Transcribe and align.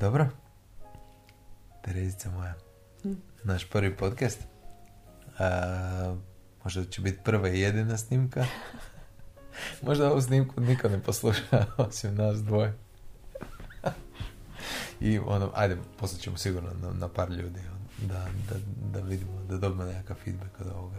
Dobro. 0.00 0.28
Terezica 1.84 2.30
moja. 2.30 2.54
Naš 3.44 3.70
prvi 3.70 3.96
podcast. 3.96 4.38
A, 5.38 6.16
možda 6.64 6.84
će 6.84 7.00
biti 7.00 7.18
prva 7.24 7.48
i 7.48 7.60
jedina 7.60 7.96
snimka. 7.96 8.44
možda 9.82 10.10
ovu 10.10 10.20
snimku 10.20 10.60
niko 10.60 10.88
ne 10.88 11.02
posluša 11.02 11.66
osim 11.88 12.14
nas 12.14 12.42
dvoje. 12.42 12.74
I 15.00 15.18
ono, 15.18 15.50
ajde, 15.54 15.76
poslat 15.98 16.20
ćemo 16.20 16.36
sigurno 16.36 16.70
na, 16.82 16.90
na 16.92 17.08
par 17.08 17.30
ljudi 17.30 17.60
ono, 17.60 18.08
da, 18.08 18.26
da, 18.50 18.60
da 18.92 19.06
vidimo, 19.06 19.42
da 19.48 19.58
dobimo 19.58 19.84
nekakav 19.84 20.16
feedback 20.24 20.60
od 20.60 20.66
ovoga. 20.66 20.96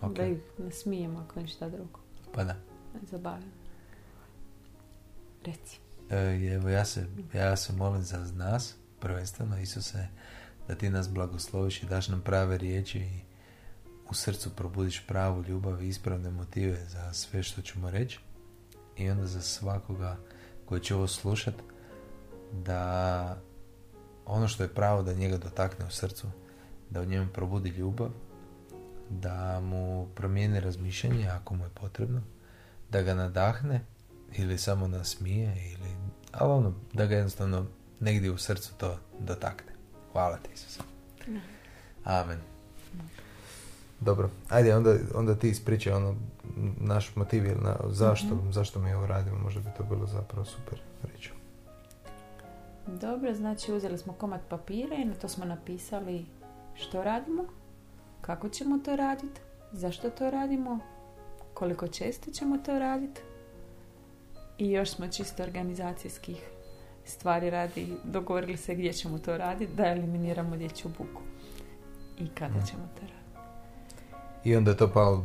Ok, 0.00 0.16
Da 0.16 0.26
ih 0.26 0.38
ne 0.58 0.70
smijemo 0.70 1.20
ako 1.20 1.40
ništa 1.40 1.68
drugo. 1.68 2.00
pa 2.34 2.44
da. 2.44 2.56
Zabavim. 3.10 3.52
Reci. 5.44 5.78
E, 6.10 6.50
evo 6.54 6.68
ja 6.68 6.84
se, 6.84 7.06
ja 7.34 7.56
se 7.56 7.72
molim 7.72 8.02
za 8.02 8.18
nas, 8.34 8.74
prvenstveno 9.00 9.58
Isuse, 9.58 10.08
da 10.68 10.74
ti 10.74 10.90
nas 10.90 11.08
blagosloviš 11.08 11.82
i 11.82 11.86
daš 11.86 12.08
nam 12.08 12.20
prave 12.20 12.58
riječi 12.58 12.98
i 12.98 13.20
u 14.10 14.14
srcu 14.14 14.56
probudiš 14.56 15.06
pravu 15.06 15.42
ljubav 15.42 15.82
i 15.82 15.88
ispravne 15.88 16.30
motive 16.30 16.84
za 16.88 17.12
sve 17.12 17.42
što 17.42 17.62
ćemo 17.62 17.90
reći. 17.90 18.20
I 18.96 19.10
onda 19.10 19.26
za 19.26 19.42
svakoga 19.42 20.16
koji 20.66 20.80
će 20.80 20.94
ovo 20.94 21.06
slušat 21.06 21.54
da 22.52 23.36
ono 24.26 24.48
što 24.48 24.62
je 24.62 24.74
pravo 24.74 25.02
da 25.02 25.14
njega 25.14 25.36
dotakne 25.36 25.86
u 25.86 25.90
srcu 25.90 26.26
da 26.90 27.00
u 27.00 27.04
njemu 27.04 27.28
probudi 27.32 27.68
ljubav 27.68 28.10
da 29.10 29.60
mu 29.60 30.08
promijeni 30.14 30.60
razmišljanje 30.60 31.28
ako 31.28 31.54
mu 31.54 31.64
je 31.64 31.70
potrebno 31.70 32.22
da 32.90 33.02
ga 33.02 33.14
nadahne 33.14 33.80
ili 34.36 34.58
samo 34.58 34.88
nasmije 34.88 35.72
ili 35.72 35.90
ali 36.32 36.52
ono 36.52 36.72
da 36.92 37.06
ga 37.06 37.14
jednostavno 37.14 37.66
negdje 38.00 38.30
u 38.30 38.38
srcu 38.38 38.74
to 38.76 38.98
dotakne. 39.20 39.72
Hvala 40.12 40.36
ti 40.36 40.48
Isuse. 40.54 40.80
Amen. 42.04 42.38
Dobro, 44.00 44.30
ajde 44.48 44.76
onda, 44.76 44.94
onda 45.14 45.34
ti 45.34 45.48
ispričaj 45.48 45.92
ono 45.92 46.14
naš 46.80 47.16
motiv 47.16 47.46
ili 47.46 47.60
na, 47.62 47.76
zašto, 47.88 48.38
zašto 48.50 48.78
mi 48.78 48.94
ovo 48.94 49.06
radimo, 49.06 49.38
možda 49.38 49.60
bi 49.60 49.70
to 49.76 49.82
bilo 49.82 50.06
zapravo 50.06 50.44
super 50.44 50.80
reći. 51.02 51.30
Dobro, 52.86 53.34
znači 53.34 53.72
uzeli 53.72 53.98
smo 53.98 54.12
komad 54.12 54.40
papira 54.48 54.96
i 54.96 55.04
na 55.04 55.14
to 55.14 55.28
smo 55.28 55.44
napisali 55.44 56.26
što 56.74 57.04
radimo, 57.04 57.44
kako 58.20 58.48
ćemo 58.48 58.78
to 58.78 58.96
raditi, 58.96 59.40
zašto 59.72 60.10
to 60.10 60.30
radimo, 60.30 60.78
koliko 61.54 61.88
često 61.88 62.30
ćemo 62.30 62.58
to 62.58 62.78
raditi 62.78 63.20
i 64.58 64.70
još 64.70 64.90
smo 64.90 65.08
čisto 65.08 65.42
organizacijskih 65.42 66.50
stvari 67.04 67.50
radi 67.50 67.96
dogovorili 68.04 68.56
se 68.56 68.74
gdje 68.74 68.92
ćemo 68.92 69.18
to 69.18 69.36
raditi 69.38 69.74
da 69.74 69.86
eliminiramo 69.86 70.56
dječju 70.56 70.90
buku 70.98 71.22
i 72.18 72.28
kada 72.28 72.54
Mhm. 72.56 72.64
ćemo 72.66 72.82
to 72.94 73.00
raditi. 73.00 73.14
I 74.44 74.56
onda 74.56 74.70
je 74.70 74.76
to 74.76 74.88
palo 74.92 75.24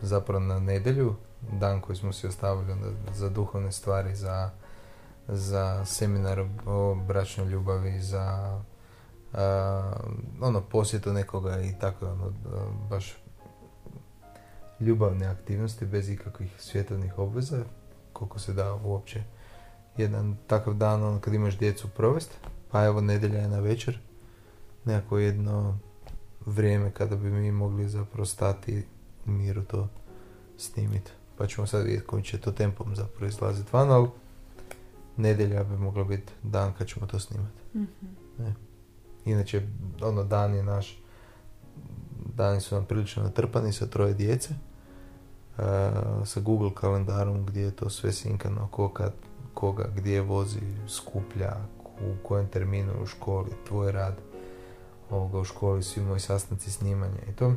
zapravo 0.00 0.40
na 0.40 0.60
nedjelju, 0.60 1.14
dan 1.52 1.80
koji 1.80 1.96
smo 1.96 2.12
si 2.12 2.26
ostavili 2.26 2.72
onda 2.72 2.86
za 3.12 3.28
duhovne 3.30 3.72
stvari, 3.72 4.14
za, 4.14 4.50
za 5.28 5.84
seminar 5.84 6.40
o 6.66 6.94
bračnoj 6.94 7.46
ljubavi, 7.46 8.00
za 8.00 8.60
a, 9.32 9.92
ono 10.40 10.60
posjetu 10.60 11.12
nekoga 11.12 11.60
i 11.60 11.72
tako 11.80 12.06
ono, 12.06 12.32
baš 12.90 13.16
ljubavne 14.80 15.26
aktivnosti 15.26 15.86
bez 15.86 16.08
ikakvih 16.10 16.50
svjetovnih 16.58 17.18
obveza, 17.18 17.64
koliko 18.16 18.38
se 18.38 18.52
da 18.52 18.74
uopće 18.74 19.22
jedan 19.96 20.36
takav 20.46 20.74
dan 20.74 21.02
ono, 21.02 21.20
kad 21.20 21.34
imaš 21.34 21.58
djecu 21.58 21.88
provest, 21.88 22.30
pa 22.70 22.84
evo 22.84 23.00
nedjelja 23.00 23.38
je 23.38 23.48
na 23.48 23.60
večer, 23.60 23.98
nekako 24.84 25.18
jedno 25.18 25.78
vrijeme 26.46 26.90
kada 26.90 27.16
bi 27.16 27.30
mi 27.30 27.52
mogli 27.52 27.88
zapravo 27.88 28.24
stati 28.24 28.84
u 29.26 29.30
miru 29.30 29.64
to 29.64 29.88
snimiti. 30.56 31.10
Pa 31.38 31.46
ćemo 31.46 31.66
sad 31.66 31.84
vidjeti 31.84 32.06
kojim 32.06 32.24
će 32.24 32.40
to 32.40 32.52
tempom 32.52 32.96
zapravo 32.96 33.26
izlaziti 33.26 33.68
van, 33.72 33.90
ali 33.90 34.08
nedjelja 35.16 35.64
bi 35.64 35.76
mogla 35.76 36.04
biti 36.04 36.32
dan 36.42 36.72
kad 36.78 36.86
ćemo 36.86 37.06
to 37.06 37.18
snimati. 37.18 37.60
Mhm. 37.74 38.50
Inače, 39.24 39.68
ono, 40.02 40.24
dan 40.24 40.54
je 40.54 40.62
naš, 40.62 41.02
dani 42.34 42.60
su 42.60 42.74
nam 42.74 42.84
prilično 42.84 43.22
natrpani 43.22 43.72
sa 43.72 43.86
troje 43.86 44.14
djece, 44.14 44.54
sa 46.24 46.40
Google 46.40 46.74
kalendarom 46.74 47.46
gdje 47.46 47.62
je 47.62 47.70
to 47.70 47.90
sve 47.90 48.12
sinkano, 48.12 48.68
ko 48.70 48.92
koga, 49.54 49.88
gdje 49.96 50.20
vozi, 50.20 50.60
skuplja, 50.88 51.56
u 52.00 52.14
kojem 52.22 52.48
terminu 52.48 52.92
u 53.02 53.06
školi, 53.06 53.50
tvoj 53.66 53.92
rad, 53.92 54.14
ovoga 55.10 55.38
u 55.38 55.44
školi, 55.44 55.82
svi 55.82 56.02
moji 56.02 56.20
sastanci 56.20 56.70
snimanja 56.70 57.22
i 57.30 57.32
to. 57.32 57.54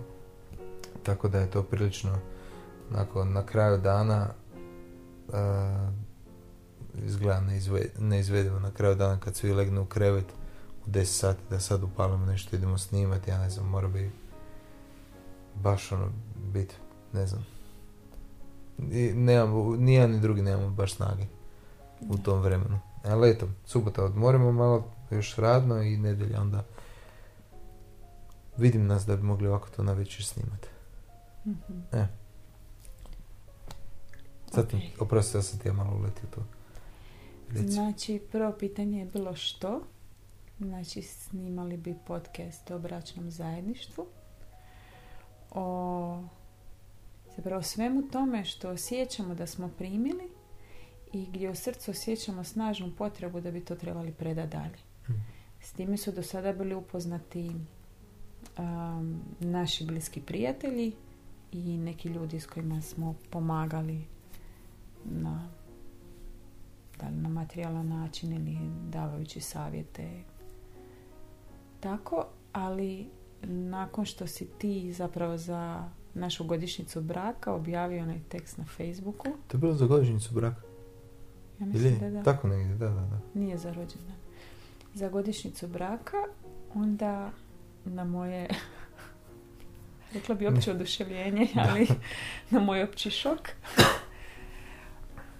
Tako 1.03 1.27
da 1.27 1.39
je 1.39 1.51
to 1.51 1.63
prilično, 1.63 2.17
nakon, 2.89 3.33
na 3.33 3.45
kraju 3.45 3.77
dana, 3.77 4.27
e, 5.33 5.39
izgleda 7.05 7.41
neizve, 7.41 7.85
neizvedivo 7.99 8.59
na 8.59 8.71
kraju 8.71 8.95
dana 8.95 9.19
kad 9.19 9.35
svi 9.35 9.53
legnu 9.53 9.81
u 9.81 9.85
krevet 9.85 10.25
u 10.85 10.89
10 10.89 11.03
sati 11.03 11.41
da 11.49 11.59
sad 11.59 11.83
upalimo 11.83 12.25
nešto 12.25 12.55
idemo 12.55 12.77
snimati, 12.77 13.31
ja 13.31 13.37
ne 13.37 13.49
znam, 13.49 13.67
mora 13.67 13.87
bi 13.87 14.11
baš 15.55 15.91
ono 15.91 16.09
biti, 16.53 16.75
ne 17.13 17.27
znam. 17.27 17.58
I 18.91 19.13
nemamo, 19.13 19.75
ni 19.75 19.93
jedan 19.93 20.11
ni 20.11 20.19
drugi 20.19 20.41
nemamo 20.41 20.69
baš 20.69 20.93
snage 20.93 21.23
u 22.09 22.17
tom 22.17 22.41
vremenu. 22.41 22.79
Ali 23.03 23.29
eto, 23.29 23.47
subota 23.65 24.03
odmorimo 24.03 24.51
malo, 24.51 24.83
još 25.11 25.35
radno 25.35 25.81
i 25.81 25.97
nedjelja 25.97 26.41
onda 26.41 26.63
vidim 28.57 28.87
nas 28.87 29.05
da 29.05 29.15
bi 29.15 29.23
mogli 29.23 29.47
ovako 29.47 29.69
to 29.75 29.83
na 29.83 29.93
večer 29.93 30.25
snimati. 30.25 30.67
Mhm. 31.45 31.79
Zatim, 34.51 34.79
Ok. 34.79 35.01
oprosti, 35.01 35.37
ja 35.37 35.41
sam 35.41 35.59
ti 35.59 35.67
ja 35.67 35.73
malo 35.73 35.97
uletio 35.97 36.29
to. 36.35 36.41
Reci. 37.49 37.71
Znači, 37.71 38.21
prvo 38.31 38.51
pitanje 38.59 38.99
je 38.99 39.05
bilo 39.05 39.35
što. 39.35 39.81
Znači, 40.59 41.01
snimali 41.01 41.77
bi 41.77 41.95
podcast 42.07 42.71
o 42.71 42.79
bračnom 42.79 43.31
zajedništvu. 43.31 44.05
O 45.51 46.23
zapravo 47.39 47.61
svemu 47.61 48.01
tome 48.01 48.45
što 48.45 48.69
osjećamo 48.69 49.35
da 49.35 49.47
smo 49.47 49.69
primili 49.77 50.29
i 51.13 51.25
gdje 51.25 51.49
u 51.49 51.55
srcu 51.55 51.91
osjećamo 51.91 52.43
snažnu 52.43 52.91
potrebu 52.97 53.41
da 53.41 53.51
bi 53.51 53.65
to 53.65 53.75
trebali 53.75 54.11
predati 54.11 54.57
dalje. 54.57 54.77
Mhm. 55.09 55.19
S 55.59 55.73
time 55.73 55.97
su 55.97 56.11
do 56.11 56.23
sada 56.23 56.53
bili 56.53 56.75
upoznati 56.75 57.51
um, 58.57 59.21
naši 59.39 59.85
bliski 59.85 60.21
prijatelji 60.21 60.93
i 61.51 61.77
neki 61.77 62.09
ljudi 62.09 62.39
s 62.39 62.45
kojima 62.45 62.81
smo 62.81 63.15
pomagali 63.29 64.05
na 65.05 65.49
da 66.99 67.07
li 67.07 67.15
na 67.15 67.29
materijalan 67.29 67.87
način 67.87 68.33
ili 68.33 68.57
davajući 68.89 69.41
savjete 69.41 70.23
tako, 71.79 72.25
ali 72.53 73.09
nakon 73.43 74.05
što 74.05 74.27
si 74.27 74.45
ti 74.45 74.93
zapravo 74.93 75.37
za 75.37 75.89
našu 76.13 76.43
godišnjicu 76.43 77.01
braka 77.01 77.53
objavio 77.53 78.03
onaj 78.03 78.19
tekst 78.29 78.57
na 78.57 78.65
Facebooku, 78.65 79.27
To 79.47 79.57
je 79.57 79.59
bilo 79.59 79.73
za 79.73 79.85
godišnjicu 79.85 80.33
braka? 80.33 80.61
ja 81.59 81.65
mislim 81.65 81.99
da 81.99 82.09
da, 82.09 82.23
Tako 82.23 82.47
negdje, 82.47 82.75
da, 82.75 82.89
da, 82.89 83.01
da. 83.01 83.19
nije 83.33 83.57
za 83.57 83.69
rođendan, 83.73 84.15
za 84.93 85.09
godišnjicu 85.09 85.67
braka, 85.67 86.17
onda 86.73 87.31
na 87.85 88.03
moje 88.03 88.47
rekla 90.13 90.35
bi 90.35 90.47
opće 90.47 90.71
oduševljenje, 90.71 91.47
ali 91.55 91.87
na 92.51 92.59
moj 92.59 92.83
opći 92.83 93.11
šok. 93.11 93.49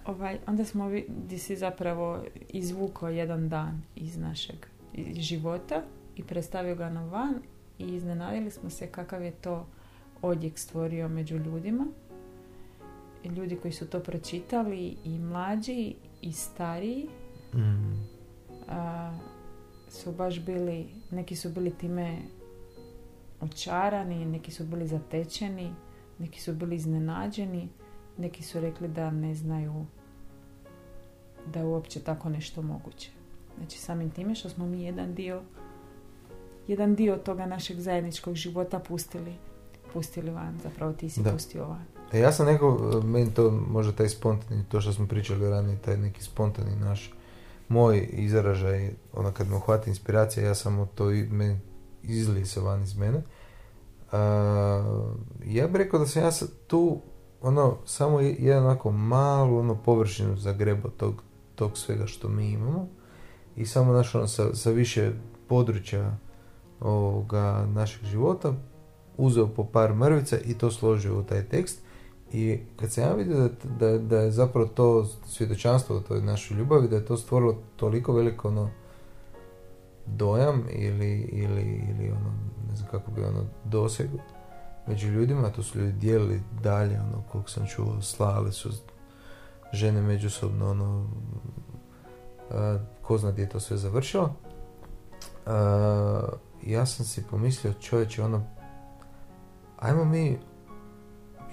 Ovaj, 0.06 0.38
onda 0.46 0.64
smo 0.64 0.88
vi, 0.88 1.06
di 1.08 1.38
si 1.38 1.56
zapravo 1.56 2.24
izvukao 2.48 3.08
jedan 3.08 3.48
dan 3.48 3.82
iz 3.96 4.16
našeg 4.16 4.66
života 5.16 5.82
i 6.16 6.24
predstavio 6.24 6.74
ga 6.74 6.90
na 6.90 7.04
van 7.04 7.34
i 7.78 7.94
iznenadili 7.94 8.50
smo 8.50 8.70
se 8.70 8.86
kakav 8.86 9.22
je 9.22 9.30
to 9.30 9.66
odjek 10.22 10.58
stvorio 10.58 11.08
među 11.08 11.36
ljudima. 11.36 11.86
I 13.24 13.28
Ljudi 13.28 13.56
koji 13.56 13.72
su 13.72 13.86
to 13.86 14.00
pročitali 14.00 14.96
i 15.04 15.18
mlađi 15.18 15.94
i 16.22 16.32
stariji 16.32 17.08
Mm. 17.54 18.06
a, 18.68 19.18
su 19.88 20.12
baš 20.12 20.40
bili, 20.40 20.86
neki 21.10 21.36
su 21.36 21.48
bili 21.48 21.70
time 21.70 22.18
očarani, 23.40 24.24
neki 24.24 24.50
su 24.50 24.64
bili 24.64 24.86
zatečeni, 24.86 25.74
neki 26.18 26.40
su 26.40 26.54
bili 26.54 26.76
iznenađeni, 26.76 27.68
neki 28.18 28.42
su 28.42 28.60
rekli 28.60 28.88
da 28.88 29.10
ne 29.10 29.34
znaju 29.34 29.86
da 31.46 31.58
je 31.58 31.66
uopće 31.66 32.00
tako 32.00 32.28
nešto 32.28 32.62
moguće. 32.62 33.10
Znači 33.58 33.78
samim 33.78 34.10
time 34.10 34.34
što 34.34 34.48
smo 34.48 34.66
mi 34.66 34.82
jedan 34.82 35.14
dio 35.14 35.42
jedan 36.68 36.94
dio 36.94 37.16
toga 37.16 37.46
našeg 37.46 37.80
zajedničkog 37.80 38.34
života 38.34 38.78
pustili 38.78 39.34
pustili 39.92 40.30
van, 40.30 40.58
zapravo 40.62 40.92
ti 40.92 41.10
si 41.10 41.22
Da. 41.22 41.32
pustio 41.32 41.66
van. 41.66 41.84
E, 42.12 42.18
ja 42.18 42.32
sam 42.32 42.46
neko, 42.46 43.00
meni 43.04 43.34
to 43.34 43.50
možda 43.50 43.92
taj 43.92 44.08
spontani, 44.08 44.64
to 44.68 44.80
što 44.80 44.92
smo 44.92 45.06
pričali 45.06 45.50
ranije, 45.50 45.78
taj 45.78 45.96
neki 45.96 46.22
spontani 46.22 46.76
naš 46.76 47.12
moj 47.68 48.08
izražaj, 48.12 48.90
ono 49.12 49.32
kad 49.32 49.48
me 49.48 49.56
uhvati 49.56 49.90
inspiracija, 49.90 50.46
ja 50.46 50.54
samo 50.54 50.86
to 50.94 51.10
i 51.10 51.22
me 51.22 51.60
izlije 52.02 52.46
se 52.46 52.60
van 52.60 52.82
iz 52.82 52.96
mene. 52.96 53.22
ja 55.44 55.66
bih 55.66 55.76
rekao 55.76 56.00
da 56.00 56.06
sam 56.06 56.22
ja 56.22 56.30
tu 56.66 57.00
ono, 57.42 57.76
samo 57.86 58.20
jedan 58.20 58.64
onako 58.64 58.92
malu 58.92 59.58
ono, 59.58 59.74
površinu 59.74 60.36
zagrebo 60.36 60.88
tog, 60.88 61.22
tog 61.54 61.78
svega 61.78 62.06
što 62.06 62.28
mi 62.28 62.50
imamo 62.50 62.88
i 63.56 63.66
samo 63.66 63.92
naš, 63.92 64.14
ono, 64.14 64.26
sa, 64.26 64.54
sa 64.54 64.70
više 64.70 65.12
područja 65.48 66.16
ovoga 66.80 67.66
našeg 67.74 68.04
života 68.04 68.54
uzeo 69.20 69.46
po 69.46 69.64
par 69.64 69.94
mrvica 69.94 70.38
i 70.38 70.54
to 70.54 70.70
složio 70.70 71.18
u 71.18 71.22
taj 71.22 71.44
tekst 71.44 71.80
i 72.32 72.58
kad 72.76 72.92
sam 72.92 73.04
ja 73.04 73.14
vidio 73.14 73.38
da, 73.38 73.48
da, 73.78 73.98
da 73.98 74.16
je 74.16 74.30
zapravo 74.30 74.66
to 74.66 75.06
svjedočanstvo 75.26 75.96
o 75.96 76.00
toj 76.00 76.22
našoj 76.22 76.56
ljubavi, 76.56 76.88
da 76.88 76.96
je 76.96 77.04
to 77.04 77.16
stvorilo 77.16 77.58
toliko 77.76 78.12
veliko 78.12 78.48
ono 78.48 78.70
dojam 80.06 80.66
ili, 80.70 81.20
ili, 81.20 81.82
ili 81.90 82.10
ono, 82.10 82.32
ne 82.70 82.76
znam 82.76 82.88
kako 82.90 83.10
bi 83.10 83.24
ono 83.24 83.44
doseg 83.64 84.10
među 84.86 85.08
ljudima, 85.08 85.50
to 85.50 85.62
su 85.62 85.78
ljudi 85.78 85.92
dijelili 85.92 86.42
dalje, 86.62 87.00
ono, 87.00 87.22
koliko 87.32 87.50
sam 87.50 87.66
čuo, 87.66 88.02
slali 88.02 88.52
su 88.52 88.70
žene 89.72 90.02
međusobno, 90.02 90.70
ono, 90.70 91.06
a, 92.50 92.78
ko 93.02 93.18
zna 93.18 93.30
gdje 93.30 93.42
je 93.42 93.48
to 93.48 93.60
sve 93.60 93.76
završilo. 93.76 94.34
A, 95.46 96.22
ja 96.66 96.86
sam 96.86 97.06
si 97.06 97.24
pomislio, 97.30 97.72
čovječe, 97.72 98.22
ono, 98.22 98.44
ajmo 99.80 100.04
mi 100.04 100.38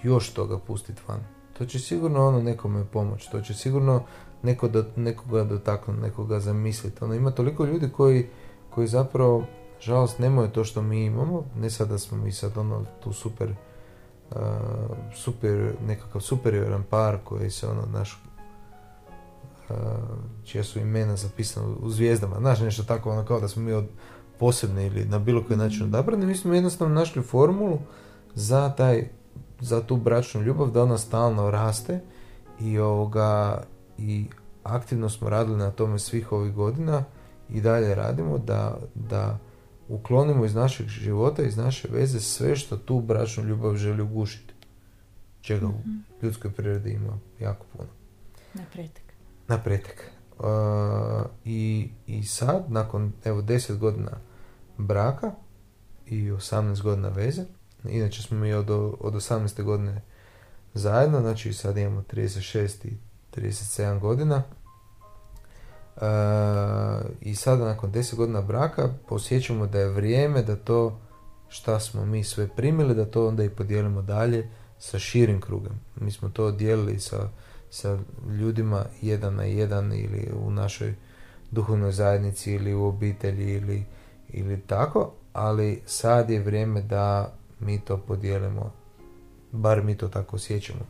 još 0.04 0.30
toga 0.30 0.60
pustiti 0.60 1.02
van. 1.08 1.20
To 1.58 1.66
će 1.66 1.80
sigurno 1.80 2.28
ono 2.28 2.42
nekome 2.42 2.86
pomoći, 2.86 3.32
to 3.32 3.42
će 3.42 3.54
sigurno 3.54 4.04
neko 4.44 4.68
do, 4.68 4.86
nekoga 4.96 5.44
dotaknuti, 5.44 6.02
nekoga 6.02 6.40
zamisliti. 6.40 7.04
Ono, 7.04 7.14
ima 7.14 7.32
toliko 7.32 7.66
ljudi 7.66 7.90
koji, 7.90 8.28
koji 8.70 8.88
zapravo, 8.88 9.44
žalost, 9.80 10.20
nemaju 10.20 10.50
to 10.50 10.64
što 10.64 10.82
mi 10.82 11.06
imamo. 11.06 11.44
Ne 11.60 11.70
sad 11.70 11.90
da 11.90 11.98
smo 11.98 12.18
mi 12.18 12.32
sad 12.32 12.58
ono 12.58 12.86
tu 13.04 13.14
super, 13.14 13.50
uh, 14.32 14.38
super, 15.16 15.74
nekakav 15.88 16.22
superioran 16.22 16.84
par 16.90 17.18
koji 17.24 17.50
se 17.50 17.68
ono, 17.68 17.86
naš, 17.94 18.24
uh, 19.70 19.76
čija 20.46 20.64
su 20.64 20.80
imena 20.80 21.16
zapisana 21.16 21.68
u 21.82 21.90
zvijezdama. 21.90 22.36
Znaš, 22.40 22.60
nešto 22.60 22.84
tako, 22.84 23.12
ono 23.12 23.26
kao 23.26 23.40
da 23.40 23.48
smo 23.48 23.62
mi 23.62 23.74
od 23.74 23.86
posebne 24.40 24.88
ili 24.88 25.06
na 25.06 25.20
bilo 25.20 25.44
koji 25.44 25.58
način 25.58 25.80
mhm. 25.80 25.90
odabrani. 25.90 26.26
Mi 26.26 26.36
smo 26.36 26.54
jednostavno 26.54 26.96
našli 26.96 27.24
formulu 27.24 27.80
za 28.38 28.70
taj 28.70 29.08
za 29.60 29.82
tu 29.82 29.96
bračnu 29.98 30.42
ljubav 30.42 30.72
da 30.72 30.84
ona 30.84 30.98
stalno 30.98 31.52
raste 31.52 32.00
i 32.60 32.80
ovoga 32.80 33.64
i 33.98 34.26
aktivno 34.64 35.10
smo 35.10 35.30
radili 35.30 35.58
na 35.58 35.72
tome 35.72 36.00
svih 36.00 36.32
ovih 36.32 36.54
godina 36.54 37.04
i 37.50 37.62
dalje 37.62 37.96
radimo 37.96 38.38
da, 38.38 38.78
da 38.96 39.38
uklonimo 39.88 40.46
iz 40.46 40.56
našeg 40.56 40.88
života, 40.88 41.44
iz 41.44 41.58
naše 41.58 41.88
veze 41.92 42.20
sve 42.20 42.56
što 42.56 42.78
tu 42.78 43.02
bračnu 43.02 43.44
ljubav 43.44 43.76
želi 43.76 44.02
ugušiti. 44.02 44.54
Čega 45.42 45.66
u 45.66 45.70
mhm. 45.70 45.92
ljudskoj 46.22 46.52
prirodi 46.52 46.92
ima 46.92 47.20
jako 47.40 47.66
puno. 47.78 47.90
Na 48.54 48.64
pretek. 48.74 49.14
Na 49.48 49.58
pretek. 49.58 50.12
Uh, 50.40 50.46
i, 51.46 51.90
I 52.08 52.24
sad, 52.24 52.66
nakon 52.68 53.14
evo 53.26 53.42
deset 53.42 53.78
godina 53.78 54.12
braka 54.78 55.32
i 56.06 56.32
18 56.32 56.82
godina 56.82 57.10
veze, 57.10 57.46
Inače 57.90 58.22
smo 58.22 58.38
mi 58.38 58.54
od, 58.54 58.70
od 59.00 59.14
18. 59.14 59.64
godine 59.64 60.02
zajedno, 60.74 61.22
znači 61.22 61.54
sad 61.54 61.78
imamo 61.78 62.02
36 62.02 62.88
i 62.88 62.98
37 63.36 64.00
godina. 64.00 64.44
E, 65.96 66.06
I 67.22 67.36
sada 67.36 67.66
nakon 67.66 67.92
10 67.92 68.16
godina 68.16 68.42
braka 68.42 68.90
posjećamo 69.08 69.68
da 69.68 69.80
je 69.80 69.90
vrijeme 69.90 70.42
da 70.42 70.56
to 70.56 71.00
šta 71.50 71.80
smo 71.80 72.06
mi 72.06 72.24
sve 72.24 72.48
primili, 72.48 72.96
da 72.96 73.06
to 73.06 73.28
onda 73.28 73.44
i 73.44 73.50
podijelimo 73.50 74.02
dalje 74.02 74.50
sa 74.80 75.00
širim 75.00 75.42
krugom. 75.42 75.74
Mi 75.96 76.12
smo 76.12 76.30
to 76.30 76.52
dijelili 76.52 77.00
sa, 77.00 77.30
sa 77.70 78.00
ljudima 78.40 78.86
jedan 79.02 79.36
na 79.36 79.44
jedan 79.44 79.94
ili 79.94 80.32
u 80.46 80.52
našoj 80.52 80.96
duhovnoj 81.52 81.92
zajednici 81.92 82.54
ili 82.54 82.74
u 82.74 82.86
obitelji 82.86 83.54
ili, 83.54 83.86
ili 84.30 84.62
tako, 84.62 85.14
ali 85.34 85.82
sad 85.86 86.30
je 86.30 86.40
vrijeme 86.40 86.82
da 86.82 87.34
mi 87.60 87.80
to 87.80 87.98
podijelimo, 87.98 88.72
bar 89.52 89.84
mi 89.84 89.98
to 89.98 90.08
tako 90.08 90.36
osjećamo, 90.36 90.86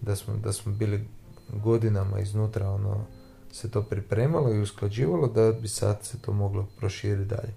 da 0.00 0.16
smo, 0.16 0.36
da 0.36 0.52
smo 0.52 0.72
bili 0.72 1.08
godinama 1.48 2.18
iznutra 2.18 2.70
ono 2.70 3.04
se 3.52 3.70
to 3.70 3.82
pripremalo 3.82 4.54
i 4.54 4.60
usklađivalo 4.60 5.28
da 5.28 5.52
bi 5.52 5.68
sad 5.68 5.98
se 6.02 6.18
to 6.22 6.32
moglo 6.32 6.66
proširiti 6.78 7.28
dalje. 7.28 7.54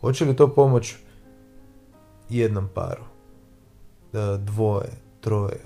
Hoće 0.00 0.24
li 0.24 0.36
to 0.36 0.54
pomoć 0.54 0.96
jednom 2.28 2.68
paru? 2.74 3.02
Dvoje, 4.38 4.90
troje, 5.20 5.60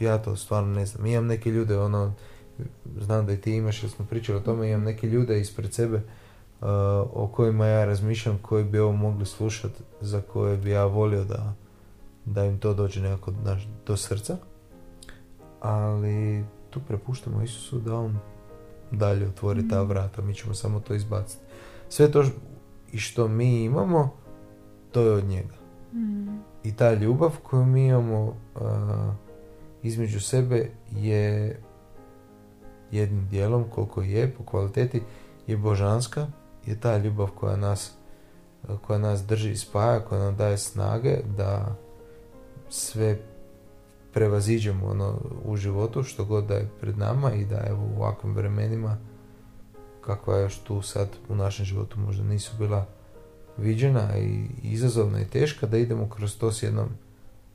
ja 0.00 0.22
to 0.22 0.36
stvarno 0.36 0.74
ne 0.74 0.86
znam. 0.86 1.06
Imam 1.06 1.26
neke 1.26 1.50
ljude, 1.50 1.78
ono, 1.78 2.14
znam 3.00 3.26
da 3.26 3.32
i 3.32 3.40
ti 3.40 3.52
imaš, 3.52 3.82
jer 3.82 3.90
smo 3.90 4.06
pričali 4.06 4.38
o 4.38 4.42
tome, 4.42 4.68
imam 4.68 4.82
neke 4.82 5.06
ljude 5.06 5.40
ispred 5.40 5.74
sebe 5.74 6.02
o 7.12 7.30
kojima 7.32 7.66
ja 7.66 7.84
razmišljam, 7.84 8.38
koji 8.42 8.64
bi 8.64 8.78
ovo 8.78 8.92
mogli 8.92 9.26
slušati, 9.26 9.82
za 10.00 10.20
koje 10.20 10.56
bi 10.56 10.70
ja 10.70 10.84
volio 10.84 11.24
da, 11.24 11.52
da 12.24 12.44
im 12.44 12.58
to 12.58 12.74
dođe 12.74 13.00
nekako 13.00 13.32
do 13.86 13.96
srca. 13.96 14.36
Ali 15.60 16.44
tu 16.70 16.80
prepuštamo 16.88 17.42
Isusu 17.42 17.78
da 17.78 17.96
on 17.96 18.18
dalje 18.90 19.28
otvori 19.28 19.68
ta 19.68 19.84
mm. 19.84 19.88
vrata, 19.88 20.22
mi 20.22 20.34
ćemo 20.34 20.54
samo 20.54 20.80
to 20.80 20.94
izbaciti. 20.94 21.42
Sve 21.88 22.12
to 22.12 22.24
i 22.92 22.98
što 22.98 23.28
mi 23.28 23.64
imamo, 23.64 24.14
to 24.92 25.00
je 25.00 25.12
od 25.12 25.24
njega. 25.24 25.54
Mm. 25.92 26.38
I 26.64 26.76
ta 26.76 26.94
ljubav 26.94 27.36
koju 27.42 27.64
mi 27.64 27.86
imamo 27.86 28.36
između 29.82 30.20
sebe 30.20 30.70
je 30.92 31.60
jednim 32.90 33.28
dijelom, 33.28 33.64
koliko 33.70 34.02
je 34.02 34.34
po 34.34 34.44
kvaliteti, 34.44 35.02
je 35.46 35.56
božanska, 35.56 36.26
je 36.66 36.80
ta 36.80 36.96
ljubav 36.96 37.30
koja 37.30 37.56
nas 37.56 37.92
koja 38.86 38.98
nas 38.98 39.26
drži 39.26 39.50
i 39.50 39.56
spaja, 39.56 40.00
koja 40.00 40.24
nam 40.24 40.36
daje 40.36 40.58
snage 40.58 41.18
da 41.36 41.76
sve 42.68 43.18
prevaziđemo 44.12 44.86
ono 44.86 45.18
u 45.44 45.56
životu 45.56 46.02
što 46.02 46.24
god 46.24 46.44
da 46.44 46.54
je 46.54 46.68
pred 46.80 46.98
nama 46.98 47.32
i 47.32 47.44
da 47.44 47.64
evo 47.66 47.88
u 47.96 48.02
ovakvim 48.02 48.34
vremenima 48.34 48.96
kakva 50.00 50.38
još 50.38 50.58
tu 50.58 50.82
sad 50.82 51.08
u 51.28 51.34
našem 51.34 51.64
životu 51.64 52.00
možda 52.00 52.24
nisu 52.24 52.52
bila 52.58 52.86
viđena 53.56 54.16
i 54.18 54.46
izazovna 54.62 55.20
i 55.20 55.28
teška 55.28 55.66
da 55.66 55.76
idemo 55.76 56.08
kroz 56.08 56.38
to 56.38 56.52
s 56.52 56.62
jednom 56.62 56.88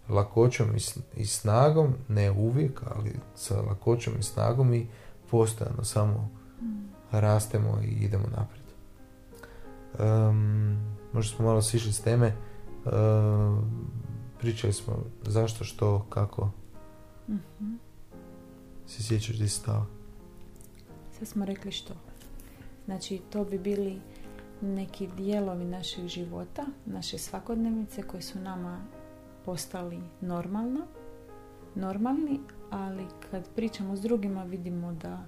lakoćom 0.10 0.68
i, 1.16 1.26
snagom, 1.26 1.94
ne 2.08 2.32
uvijek, 2.32 2.82
ali 2.96 3.16
sa 3.36 3.62
lakoćom 3.62 4.14
i 4.20 4.24
snagom 4.24 4.74
i 4.74 4.88
postojano 5.32 5.84
samo 5.84 6.30
mm. 6.62 6.66
rastemo 7.12 7.82
i 7.84 7.88
idemo 7.88 8.28
naprijed. 8.38 8.65
Um, 10.00 10.78
možda 11.14 11.36
smo 11.36 11.46
malo 11.46 11.62
sišli 11.62 11.94
s 11.94 12.02
teme. 12.02 12.36
pričali 14.40 14.74
smo 14.74 15.04
zašto, 15.24 15.64
što, 15.64 16.06
kako. 16.10 16.52
mm 17.30 17.76
Se 18.88 19.04
sjećaš 19.04 19.36
di 19.38 19.50
stava? 19.50 19.86
Sad 21.20 21.28
smo 21.28 21.46
rekli 21.46 21.72
što. 21.72 21.94
Znači, 22.86 23.22
to 23.30 23.46
bi 23.46 23.60
bili 23.60 24.02
neki 24.62 25.08
dijelovi 25.18 25.66
našeg 25.66 26.08
života, 26.08 26.66
naše 26.86 27.18
svakodnevnice 27.18 28.04
koji 28.04 28.24
su 28.24 28.40
nama 28.40 28.82
postali 29.46 30.00
normalno, 30.22 30.86
normalni, 31.76 32.40
ali 32.70 33.06
kad 33.32 33.50
pričamo 33.56 33.96
s 33.96 34.02
drugima 34.02 34.44
vidimo 34.44 34.94
da, 34.94 35.26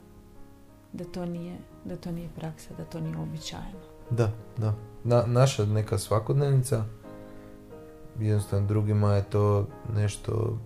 da, 0.93 1.03
to, 1.03 1.25
nije, 1.25 1.57
da 1.85 1.95
to 1.95 2.11
nije 2.11 2.29
praksa, 2.35 2.73
da 2.77 2.85
to 2.85 2.99
nije 2.99 3.17
običajno. 3.17 3.96
Da, 4.09 4.31
da. 4.57 4.73
Na, 5.03 5.23
naša 5.25 5.65
neka 5.65 5.97
svakodnevnica, 5.97 6.83
jednostavno 8.19 8.67
drugima 8.67 9.13
je 9.13 9.23
to 9.23 9.67
nešto 9.95 10.57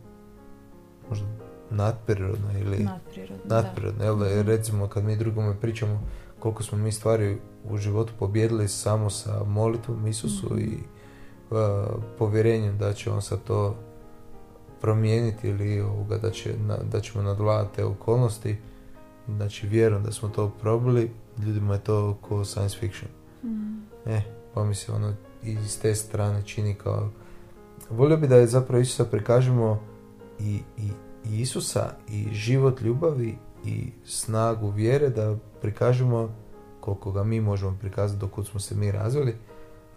možda 1.10 1.28
nadprirodno 1.70 2.60
ili 2.60 2.84
nadprirodno, 2.84 3.46
nadprirodno 3.46 4.04
jel 4.04 4.18
da? 4.18 4.26
Mhm. 4.26 4.48
recimo 4.48 4.88
kad 4.88 5.04
mi 5.04 5.16
drugome 5.16 5.60
pričamo 5.60 6.02
koliko 6.40 6.64
smo 6.64 6.78
mi 6.78 6.92
stvari 6.92 7.38
u 7.70 7.78
životu 7.78 8.14
pobjedili 8.20 8.68
samo 8.68 9.10
sa 9.10 9.44
molitvom 9.44 10.08
Isusu 10.08 10.56
mm 10.56 10.60
i 10.60 10.78
uh, 11.52 11.58
povjerenjem 12.18 12.78
da 12.78 12.94
će 12.94 13.12
on 13.12 13.22
sa 13.22 13.38
to 13.38 13.76
promijeniti 14.82 15.50
ili 15.50 15.82
ovoga, 15.82 16.18
da, 16.18 16.32
će, 16.32 16.54
da 16.92 17.00
ćemo 17.02 17.24
nadvladati 17.24 17.76
te 17.76 17.86
okolnosti 17.86 18.58
znači 19.28 19.68
vjerujem 19.68 20.04
da 20.04 20.12
smo 20.12 20.30
to 20.30 20.50
probili. 20.50 21.12
Ljudima 21.46 21.74
je 21.74 21.80
to 21.80 22.18
ko 22.22 22.46
science 22.46 22.78
fiction 22.78 23.21
Mm. 23.44 23.82
E, 24.06 24.22
pa 24.54 24.64
mi 24.64 24.76
se 24.76 24.92
ono 24.92 25.14
iz 25.44 25.82
te 25.82 25.96
strane 25.96 26.44
čini 26.46 26.74
kao... 26.74 27.10
Volio 27.90 28.18
bi 28.18 28.28
da 28.28 28.36
je 28.36 28.48
zapravo 28.48 28.82
Isusa 28.82 29.06
prikažemo 29.06 29.80
i, 30.40 30.60
i, 30.78 30.90
i 31.26 31.42
Isusa 31.42 31.94
i 32.10 32.28
život 32.32 32.82
ljubavi 32.82 33.38
i 33.66 33.92
snagu 34.06 34.70
vjere 34.70 35.10
da 35.10 35.36
prikažemo 35.62 36.30
koliko 36.80 37.12
ga 37.12 37.24
mi 37.24 37.42
možemo 37.42 37.78
prikazati 37.82 38.20
dok 38.20 38.48
smo 38.48 38.60
se 38.60 38.76
mi 38.76 38.92
razvili, 38.92 39.36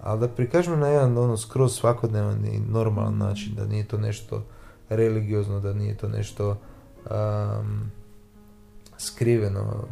ali 0.00 0.20
da 0.20 0.28
prikažemo 0.28 0.76
na 0.76 0.88
jedan 0.88 1.18
ono 1.18 1.36
skroz 1.36 1.74
svakodnevan 1.74 2.44
i 2.46 2.58
normalan 2.58 3.18
način, 3.18 3.54
da 3.54 3.66
nije 3.66 3.88
to 3.88 3.98
nešto 3.98 4.44
religiozno, 4.88 5.60
da 5.60 5.72
nije 5.72 5.96
to 5.96 6.08
nešto 6.08 6.48
um, 6.50 7.90
skriveno, 8.96 9.84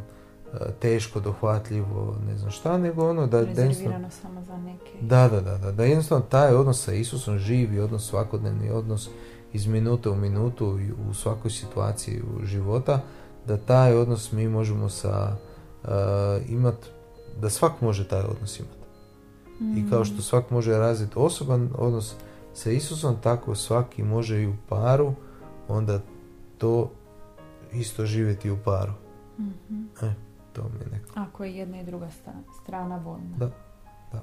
teško 0.80 1.20
dohvatljivo, 1.20 2.16
ne 2.26 2.38
znam 2.38 2.50
šta, 2.50 2.78
nego 2.78 3.10
ono 3.10 3.26
da... 3.26 3.40
Rezervirano 3.40 4.10
samo 4.10 4.42
za 4.42 4.56
neke. 4.56 4.92
Da, 5.00 5.28
da, 5.28 5.40
da, 5.40 5.58
da, 5.58 5.72
da 5.72 5.84
jednostavno 5.84 6.24
taj 6.24 6.54
odnos 6.54 6.84
sa 6.84 6.92
Isusom 6.92 7.38
živi, 7.38 7.80
odnos 7.80 8.08
svakodnevni, 8.08 8.70
odnos 8.70 9.10
iz 9.52 9.66
minute 9.66 10.10
u 10.10 10.16
minutu 10.16 10.78
i 10.80 10.92
u 11.10 11.14
svakoj 11.14 11.50
situaciji 11.50 12.22
u 12.22 12.44
života, 12.44 13.00
da 13.46 13.56
taj 13.56 13.94
odnos 13.94 14.32
mi 14.32 14.48
možemo 14.48 14.88
sa 14.88 15.36
uh, 15.82 15.90
imat, 16.48 16.76
da 17.40 17.50
svak 17.50 17.80
može 17.80 18.08
taj 18.08 18.20
odnos 18.20 18.58
imati. 18.60 18.82
I 19.76 19.90
kao 19.90 20.04
što 20.04 20.16
mm. 20.16 20.22
svak 20.22 20.50
može 20.50 20.78
razviti 20.78 21.12
osoban 21.16 21.70
odnos 21.74 22.14
sa 22.54 22.70
Isusom, 22.70 23.16
tako 23.22 23.54
svaki 23.54 24.02
može 24.02 24.42
i 24.42 24.46
u 24.46 24.54
paru, 24.68 25.12
onda 25.68 26.00
to 26.58 26.90
isto 27.72 28.06
živjeti 28.06 28.50
u 28.50 28.56
paru. 28.64 28.92
mm 29.38 29.82
E, 30.02 30.14
to 30.52 30.68
mi 30.68 30.80
je 30.80 30.86
neko. 30.86 31.20
Ako 31.20 31.44
je 31.44 31.56
jedna 31.56 31.80
i 31.80 31.84
druga 31.84 32.08
strana 32.62 32.96
voljna. 32.96 33.36
Da, 33.36 33.50
da. 34.12 34.20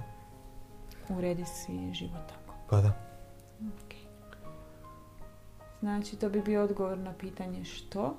Uredi 1.16 1.46
si 1.46 1.94
život 1.94 2.28
tako. 2.28 2.54
Pa 2.70 2.82
da. 2.82 3.10
Znači, 5.80 6.16
to 6.16 6.30
bi 6.30 6.42
bio 6.42 6.64
odgovor 6.64 6.98
na 6.98 7.14
pitanje 7.14 7.66
što. 7.66 8.18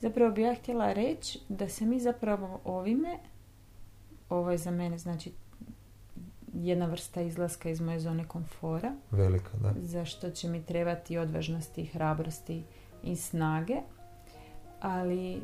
Zapravo 0.00 0.32
bi 0.32 0.42
ja 0.42 0.54
htjela 0.54 0.92
reći 0.92 1.40
da 1.48 1.68
se 1.68 1.86
mi 1.86 2.00
zapravo 2.00 2.60
ovime, 2.64 3.18
ovo 4.28 4.50
je 4.50 4.58
za 4.58 4.70
mene 4.70 4.98
znači 4.98 5.32
jedna 6.52 6.86
vrsta 6.86 7.20
izlaska 7.20 7.70
iz 7.70 7.80
moje 7.80 8.00
zone 8.00 8.28
komfora. 8.28 8.92
Velika, 9.10 9.50
da. 9.58 9.74
Zašto 9.80 10.30
će 10.30 10.48
mi 10.48 10.62
trebati 10.62 11.18
odvažnosti, 11.18 11.84
hrabrosti 11.84 12.64
i 13.02 13.16
snage. 13.16 13.76
Ali 14.80 15.34
e, 15.34 15.40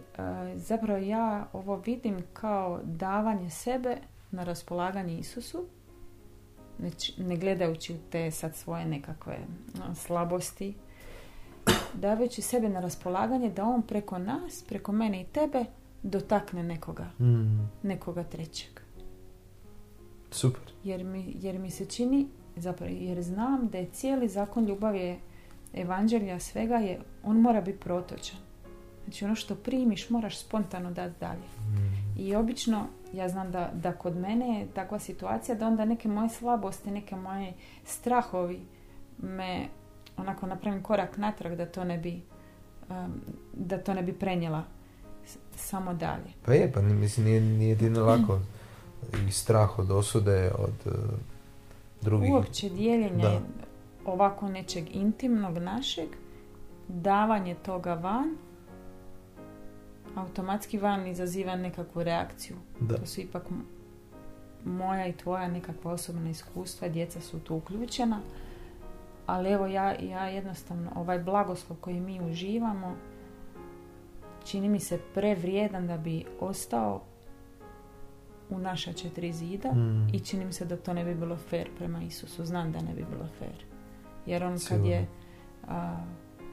zapravo 0.56 0.98
ja 0.98 1.46
ovo 1.52 1.76
vidim 1.76 2.22
kao 2.32 2.80
davanje 2.84 3.50
sebe 3.50 3.96
na 4.30 4.44
raspolaganje 4.44 5.18
Isusu 5.18 5.66
Znači, 6.78 7.22
ne 7.22 7.36
gledajući 7.36 7.94
u 7.94 7.96
te 8.10 8.30
sad 8.30 8.56
svoje 8.56 8.84
nekakve 8.84 9.38
slabosti, 9.94 10.74
davajući 11.94 12.42
sebe 12.42 12.68
na 12.68 12.80
raspolaganje 12.80 13.50
da 13.50 13.64
on 13.64 13.82
preko 13.82 14.18
nas, 14.18 14.64
preko 14.68 14.92
mene 14.92 15.22
i 15.22 15.24
tebe 15.24 15.64
dotakne 16.02 16.62
nekoga, 16.62 17.10
mm. 17.20 17.70
nekoga 17.82 18.24
trećeg. 18.24 18.80
Super. 20.30 20.72
Jer 20.84 21.04
mi, 21.04 21.36
jer 21.40 21.58
mi 21.58 21.70
se 21.70 21.86
čini, 21.86 22.28
zapravo, 22.56 22.92
jer 22.94 23.22
znam 23.22 23.68
da 23.68 23.78
je 23.78 23.90
cijeli 23.92 24.28
zakon 24.28 24.66
ljubavi 24.66 25.18
evanđelja 25.74 26.40
svega 26.40 26.76
je, 26.76 27.00
on 27.24 27.40
mora 27.40 27.60
biti 27.60 27.78
protočan. 27.78 28.38
Znači 29.04 29.24
ono 29.24 29.34
što 29.34 29.54
primiš 29.54 30.10
moraš 30.10 30.38
spontano 30.38 30.90
dati 30.90 31.14
dalje. 31.20 31.46
Mm. 31.58 32.20
I 32.20 32.34
obično 32.34 32.86
ja 33.12 33.28
znam 33.28 33.52
da, 33.52 33.70
da 33.74 33.92
kod 33.92 34.16
mene 34.16 34.60
je 34.60 34.66
takva 34.66 34.98
situacija 34.98 35.54
da 35.54 35.66
onda 35.66 35.84
neke 35.84 36.08
moje 36.08 36.28
slabosti, 36.28 36.90
neke 36.90 37.16
moje 37.16 37.52
strahovi 37.84 38.60
me 39.18 39.68
onako 40.16 40.46
napravim 40.46 40.82
korak 40.82 41.16
natrag 41.16 41.56
da 41.56 41.66
to 41.66 41.84
ne 41.84 41.98
bi 41.98 42.22
um, 42.90 43.20
da 43.52 43.78
to 43.78 43.94
ne 43.94 44.02
bi 44.02 44.12
prenijela 44.12 44.64
samo 45.56 45.94
dalje. 45.94 46.32
Pa 46.44 46.52
je, 46.52 46.72
pa 46.72 46.80
mislim 46.80 47.26
nije, 47.26 47.40
nije 47.40 47.90
lako 47.90 48.40
i 49.28 49.32
strah 49.32 49.78
od 49.78 49.90
osude, 49.90 50.50
od 50.58 50.92
uh, 50.92 50.92
drugih. 52.00 52.32
Uopće 52.32 52.68
dijeljenje 52.68 53.40
ovako 54.04 54.48
nečeg 54.48 54.96
intimnog 54.96 55.58
našeg, 55.58 56.08
davanje 56.88 57.54
toga 57.54 57.94
van, 57.94 58.36
automatski 60.14 60.78
van 60.78 61.06
izaziva 61.06 61.56
nekakvu 61.56 62.02
reakciju. 62.02 62.56
Da. 62.80 62.96
To 62.96 63.06
su 63.06 63.20
ipak 63.20 63.42
moja 64.64 65.06
i 65.06 65.12
tvoja 65.12 65.48
nekakva 65.48 65.92
osobna 65.92 66.30
iskustva, 66.30 66.88
djeca 66.88 67.20
su 67.20 67.40
tu 67.40 67.56
uključena. 67.56 68.20
Ali 69.26 69.50
evo 69.50 69.66
ja, 69.66 69.94
ja 70.00 70.26
jednostavno 70.26 70.90
ovaj 70.94 71.18
blagoslov 71.18 71.78
koji 71.80 72.00
mi 72.00 72.20
uživamo 72.20 72.96
čini 74.44 74.68
mi 74.68 74.80
se 74.80 74.98
prevrijedan 75.14 75.86
da 75.86 75.96
bi 75.96 76.24
ostao 76.40 77.02
u 78.50 78.58
naša 78.58 78.92
četiri 78.92 79.32
zida 79.32 79.72
mm. 79.72 80.08
i 80.12 80.20
čini 80.20 80.44
mi 80.44 80.52
se 80.52 80.64
da 80.64 80.76
to 80.76 80.92
ne 80.92 81.04
bi 81.04 81.14
bilo 81.14 81.36
fair 81.36 81.68
prema 81.78 82.02
Isusu. 82.02 82.44
Znam 82.44 82.72
da 82.72 82.80
ne 82.80 82.94
bi 82.94 83.04
bilo 83.10 83.28
fair. 83.38 83.64
Jer 84.26 84.44
on 84.44 84.58
kad 84.68 84.84
je 84.84 85.06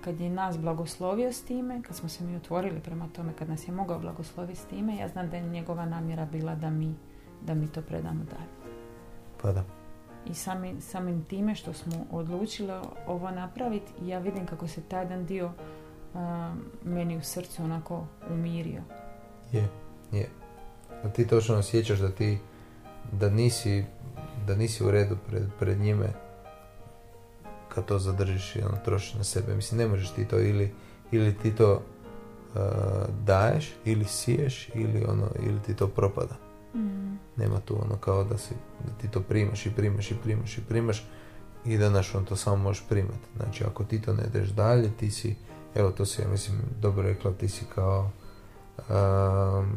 kad 0.03 0.19
je 0.19 0.29
nas 0.29 0.57
blagoslovio 0.57 1.33
s 1.33 1.43
time, 1.43 1.81
kad 1.81 1.95
smo 1.95 2.09
se 2.09 2.23
mi 2.23 2.35
otvorili 2.35 2.79
prema 2.79 3.09
tome, 3.15 3.33
kad 3.39 3.49
nas 3.49 3.67
je 3.67 3.73
mogao 3.73 3.99
blagosloviti 3.99 4.59
s 4.59 4.65
time, 4.65 4.97
ja 4.97 5.07
znam 5.07 5.29
da 5.29 5.37
je 5.37 5.49
njegova 5.49 5.85
namjera 5.85 6.25
bila 6.25 6.55
da 6.55 6.69
mi, 6.69 6.95
da 7.41 7.53
mi 7.53 7.67
to 7.67 7.81
predamo 7.81 8.23
dalje. 8.23 8.73
Pa 9.41 9.51
da. 9.51 9.63
I 10.25 10.33
sami, 10.33 10.81
samim 10.81 11.25
time 11.25 11.55
što 11.55 11.73
smo 11.73 12.05
odlučili 12.11 12.73
ovo 13.07 13.31
napraviti, 13.31 13.91
ja 14.05 14.19
vidim 14.19 14.45
kako 14.45 14.67
se 14.67 14.81
taj 14.81 15.03
jedan 15.03 15.25
dio 15.25 15.51
meni 16.83 17.17
u 17.17 17.21
srcu 17.21 17.63
onako 17.63 18.05
umirio. 18.29 18.81
Je, 19.51 19.67
je. 20.11 20.29
A 21.03 21.09
ti 21.09 21.27
točno 21.27 21.55
osjećaš 21.55 21.99
da 21.99 22.11
ti 22.11 22.37
da 23.11 23.29
nisi, 23.29 23.85
da 24.47 24.55
nisi 24.55 24.83
u 24.83 24.91
redu 24.91 25.17
pred, 25.27 25.43
pred 25.59 25.79
njime 25.79 26.07
kad 27.79 27.87
to 27.87 27.99
zadržiš 27.99 28.55
i 28.55 28.61
ono, 28.61 28.77
trošiš 28.85 29.13
na 29.13 29.23
sebe. 29.23 29.55
Mislim, 29.55 29.77
ne 29.77 29.87
možeš 29.87 30.09
ti 30.09 30.25
to 30.25 30.39
ili, 30.39 30.71
ili 31.11 31.37
ti 31.37 31.55
to 31.55 31.73
uh, 31.73 32.61
daješ, 33.25 33.73
ili 33.85 34.05
siješ, 34.05 34.69
ili, 34.73 35.05
ono, 35.07 35.27
ili 35.39 35.59
ti 35.59 35.73
to 35.73 35.87
propada. 35.87 36.35
Mm. 36.75 37.17
Nema 37.35 37.59
tu 37.59 37.77
ono 37.85 37.97
kao 37.97 38.23
da, 38.23 38.37
si, 38.37 38.53
da 38.85 38.93
ti 39.01 39.07
to 39.07 39.21
primaš 39.21 39.65
i 39.65 39.71
primaš 39.71 40.11
i 40.11 40.15
primaš 40.23 40.57
i 40.57 40.61
primaš 40.61 41.07
i 41.65 41.77
da 41.77 41.89
naš 41.89 42.15
on 42.15 42.25
to 42.25 42.35
samo 42.35 42.55
možeš 42.55 42.83
primati. 42.89 43.27
Znači, 43.37 43.63
ako 43.63 43.83
ti 43.83 44.01
to 44.01 44.13
ne 44.13 44.23
ideš 44.27 44.49
dalje, 44.49 44.91
ti 44.99 45.11
si, 45.11 45.35
evo 45.75 45.91
to 45.91 46.05
si 46.05 46.21
ja 46.21 46.27
mislim 46.27 46.61
dobro 46.81 47.03
rekla, 47.03 47.31
ti 47.31 47.49
si 47.49 47.65
kao 47.75 48.11
um, 48.77 49.67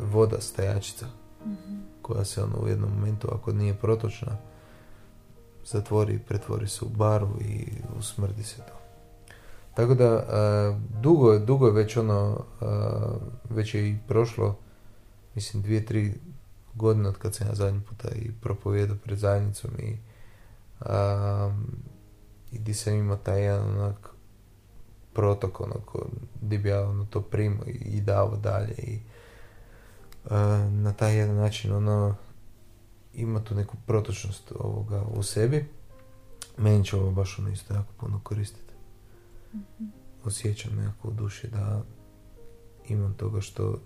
voda 0.00 0.40
stajačica 0.40 1.06
mm 1.46 1.74
koja 2.04 2.24
se 2.24 2.42
ono 2.42 2.56
u 2.62 2.68
jednom 2.68 2.90
momentu 2.90 3.28
ako 3.32 3.52
nije 3.52 3.74
protočna 3.74 4.36
zatvori, 5.66 6.18
pretvori 6.18 6.68
se 6.68 6.84
u 6.84 6.88
baru 6.88 7.28
i 7.40 7.66
usmrdi 7.98 8.42
se 8.42 8.56
to. 8.56 8.74
Tako 9.74 9.94
da, 9.94 10.14
uh, 10.14 11.00
dugo, 11.02 11.32
je, 11.32 11.38
dugo 11.38 11.66
je 11.66 11.72
već 11.72 11.96
ono, 11.96 12.44
već 13.50 13.74
je 13.74 13.90
i 13.90 13.98
prošlo, 14.08 14.56
mislim, 15.34 15.62
dvije, 15.62 15.86
tri 15.86 16.14
godine 16.74 17.08
od 17.08 17.18
kad 17.18 17.34
sam 17.34 17.46
ja 17.46 17.54
zadnji 17.54 17.80
puta 17.80 18.08
i 18.08 18.32
propovijedao 18.40 18.96
pred 19.04 19.18
zajednicom 19.18 19.70
i, 19.78 19.96
i 22.52 22.58
di 22.58 22.74
sam 22.74 22.94
imao 22.94 23.16
taj 23.16 23.42
jedan 23.42 23.80
onak 23.80 24.10
protok, 25.12 25.60
ono, 25.60 25.74
di 26.40 26.58
bi 26.58 26.68
ja 26.68 26.88
ono, 26.88 27.04
to 27.04 27.20
primao 27.20 27.64
i, 27.66 28.00
dao 28.00 28.36
dalje 28.36 28.74
i 28.78 28.98
na 30.70 30.92
taj 30.92 31.16
jedan 31.16 31.36
način 31.36 31.72
ono 31.72 32.14
ima 33.14 33.44
tu 33.44 33.54
neku 33.54 33.76
protočnost 33.86 34.52
ovoga 34.58 35.02
u 35.02 35.22
sebi. 35.22 35.68
Meni 36.58 36.84
će 36.84 36.96
ovo 36.96 37.10
baš 37.10 37.38
ono 37.38 37.48
isto 37.48 37.74
jako 37.74 37.92
puno 38.00 38.20
koristiti. 38.22 38.74
mm 39.54 39.84
Osjećam 40.24 40.76
nekako 40.76 41.08
u 41.08 41.12
duši 41.12 41.48
da 41.48 41.82
imam 42.88 43.14
toga 43.14 43.40
što 43.40 43.78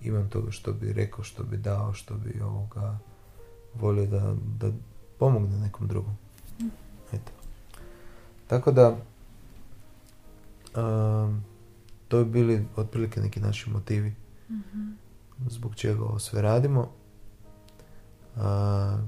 imam 0.00 0.30
toga 0.30 0.50
što 0.50 0.72
bi 0.72 0.92
rekao, 0.92 1.24
što 1.24 1.42
bi 1.42 1.56
dao, 1.56 1.92
što 1.92 2.14
bi 2.14 2.40
ovoga 2.40 2.98
volio 3.74 4.06
da, 4.06 4.34
da 4.58 4.72
pomogne 5.18 5.58
nekom 5.58 5.88
drugom. 5.88 6.12
mm 6.60 6.66
Eto. 7.12 7.32
Tako 8.46 8.72
da 8.72 8.96
um, 10.76 11.44
to 12.08 12.24
bi 12.24 12.30
bili 12.30 12.66
otprilike 12.76 13.20
neki 13.20 13.40
naši 13.40 13.70
motivi 13.70 14.14
mm 14.50 15.08
zbog 15.46 15.74
čega 15.74 16.04
ovo 16.04 16.18
sve 16.18 16.42
radimo. 16.42 16.90
A, 18.38 18.98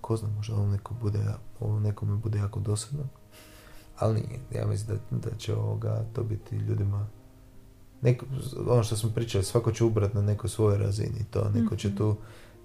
ko 0.00 0.16
zna, 0.16 0.28
možda 0.28 0.54
ovo, 0.54 0.66
neko 0.66 0.94
bude, 0.94 1.20
ovo 1.60 1.80
nekome 1.80 2.16
bude 2.16 2.38
jako 2.38 2.60
dosadno. 2.60 3.04
Ali 3.98 4.14
nije. 4.14 4.40
Ja 4.62 4.66
mislim 4.66 4.98
da, 5.10 5.18
da 5.18 5.36
će 5.36 5.54
ovoga 5.54 6.04
to 6.12 6.22
biti 6.22 6.56
ljudima 6.56 7.06
neko, 8.02 8.26
ono 8.68 8.82
što 8.82 8.96
smo 8.96 9.10
pričali, 9.10 9.44
svako 9.44 9.72
će 9.72 9.84
ubrat 9.84 10.14
na 10.14 10.22
nekoj 10.22 10.50
svojoj 10.50 10.78
razini 10.78 11.24
to, 11.30 11.50
neko 11.54 11.76
će 11.76 11.88
mhm. 11.88 11.96
tu 11.96 12.16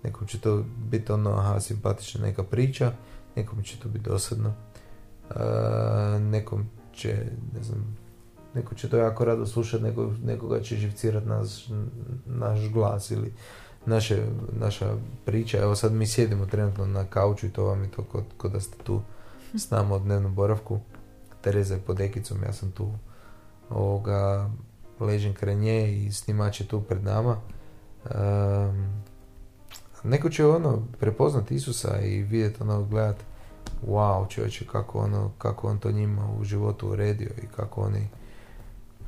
nekom 0.04 0.28
će 0.28 0.40
to 0.40 0.64
biti 0.90 1.12
ono, 1.12 1.32
aha, 1.32 1.60
simpatična 1.60 2.22
neka 2.22 2.44
priča, 2.44 2.92
nekom 3.36 3.64
će 3.64 3.80
to 3.80 3.90
biti 3.90 4.06
dosadno, 4.10 4.54
nekom 6.20 6.66
će, 6.94 7.26
ne 7.54 7.64
znam, 7.64 7.98
neko 8.54 8.76
će 8.76 8.90
to 8.90 8.98
jako 8.98 9.26
rado 9.26 9.46
slušati, 9.46 9.84
nego, 9.84 10.14
nekoga 10.24 10.62
će 10.62 10.76
živcirati 10.76 11.28
naš, 11.28 11.68
naš 12.26 12.70
glas 12.70 13.12
ili 13.12 13.34
naše, 13.88 14.26
naša 14.60 14.96
priča. 15.26 15.58
Evo 15.58 15.76
sad 15.76 15.94
mi 15.94 16.08
sjedimo 16.08 16.46
trenutno 16.46 16.86
na 16.86 17.06
kauču 17.06 17.46
i 17.46 17.50
to 17.50 17.66
vam 17.66 17.84
je 17.84 17.92
to 17.92 18.04
kod, 18.04 18.24
kod 18.38 18.52
da 18.52 18.60
ste 18.60 18.84
tu 18.84 19.02
s 19.54 19.70
nama 19.70 19.96
u 19.96 20.00
dnevnom 20.00 20.36
boravku. 20.36 20.80
Tereza 21.42 21.74
je 21.74 21.82
pod 21.82 22.00
ekicom, 22.02 22.44
ja 22.44 22.54
sam 22.54 22.72
tu 22.72 22.92
ovoga, 23.70 24.50
ležim 25.00 25.34
kraj 25.34 25.56
nje 25.56 25.98
i 25.98 26.12
snimač 26.12 26.62
je 26.62 26.68
tu 26.68 26.82
pred 26.82 27.04
nama. 27.04 27.38
Um, 28.06 29.04
neko 30.04 30.30
će 30.30 30.46
ono 30.46 30.84
prepoznati 31.00 31.56
Isusa 31.56 32.00
i 32.00 32.22
vidjeti 32.22 32.64
ono 32.64 32.84
gledat 32.84 33.18
wow 33.88 34.30
čovječe 34.30 34.66
kako 34.72 35.00
ono 35.00 35.32
kako 35.38 35.68
on 35.68 35.80
to 35.80 35.92
njima 35.92 36.32
u 36.40 36.44
životu 36.44 36.90
uredio 36.90 37.30
i 37.44 37.48
kako 37.56 37.82
oni 37.82 38.08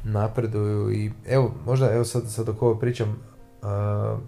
napreduju 0.04 0.92
i 0.92 1.12
evo 1.28 1.52
možda 1.66 1.94
evo 1.94 2.06
sad, 2.06 2.32
sad 2.32 2.46
dok 2.46 2.62
ovo 2.62 2.76
pričam 2.76 3.10
uh, 3.10 4.20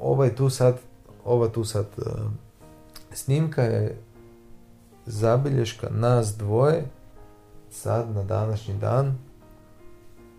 ovaj 0.00 0.34
tu 0.34 0.50
sad 0.50 0.78
ova 1.24 1.48
tu 1.48 1.64
sad 1.64 1.86
snimka 3.12 3.62
je 3.62 3.98
zabilješka 5.06 5.88
nas 5.90 6.36
dvoje 6.36 6.84
sad 7.70 8.14
na 8.14 8.24
današnji 8.24 8.74
dan 8.74 9.18